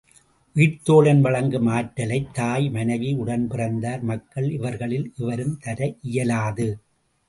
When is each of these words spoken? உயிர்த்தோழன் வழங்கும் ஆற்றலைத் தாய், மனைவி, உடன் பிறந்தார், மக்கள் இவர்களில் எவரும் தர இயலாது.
உயிர்த்தோழன் 0.55 1.21
வழங்கும் 1.21 1.67
ஆற்றலைத் 1.67 2.33
தாய், 2.33 2.69
மனைவி, 2.69 3.13
உடன் 3.13 3.47
பிறந்தார், 3.47 4.01
மக்கள் 4.03 4.51
இவர்களில் 4.51 5.13
எவரும் 5.17 5.57
தர 5.57 5.93
இயலாது. 6.01 6.79